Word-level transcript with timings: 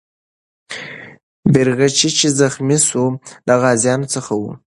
بیرغچی 1.51 2.09
چې 2.17 2.27
زخمي 2.39 2.77
سو، 2.87 3.03
له 3.47 3.53
غازیانو 3.61 4.11
څخه 4.13 4.33
و. 4.41 4.43